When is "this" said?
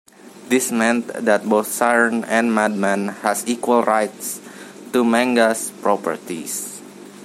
0.47-0.71